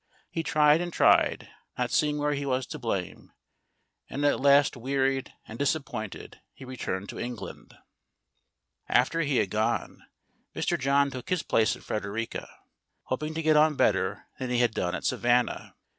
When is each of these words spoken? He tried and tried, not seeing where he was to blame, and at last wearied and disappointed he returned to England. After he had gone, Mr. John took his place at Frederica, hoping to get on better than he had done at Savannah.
He 0.31 0.41
tried 0.41 0.81
and 0.81 0.91
tried, 0.91 1.47
not 1.77 1.91
seeing 1.91 2.17
where 2.17 2.33
he 2.33 2.43
was 2.43 2.65
to 2.65 2.79
blame, 2.79 3.33
and 4.09 4.25
at 4.25 4.39
last 4.39 4.75
wearied 4.75 5.31
and 5.47 5.59
disappointed 5.59 6.41
he 6.55 6.65
returned 6.65 7.07
to 7.09 7.19
England. 7.19 7.75
After 8.89 9.21
he 9.21 9.37
had 9.37 9.51
gone, 9.51 10.01
Mr. 10.55 10.79
John 10.79 11.11
took 11.11 11.29
his 11.29 11.43
place 11.43 11.75
at 11.75 11.83
Frederica, 11.83 12.49
hoping 13.09 13.35
to 13.35 13.43
get 13.43 13.55
on 13.55 13.75
better 13.75 14.25
than 14.39 14.49
he 14.49 14.57
had 14.57 14.73
done 14.73 14.95
at 14.95 15.05
Savannah. 15.05 15.75